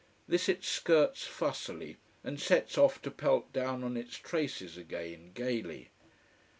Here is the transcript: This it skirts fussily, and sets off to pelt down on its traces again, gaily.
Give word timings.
This 0.27 0.49
it 0.49 0.63
skirts 0.63 1.27
fussily, 1.27 1.97
and 2.23 2.39
sets 2.41 2.75
off 2.75 3.03
to 3.03 3.11
pelt 3.11 3.53
down 3.53 3.83
on 3.83 3.95
its 3.95 4.15
traces 4.17 4.75
again, 4.75 5.29
gaily. 5.35 5.91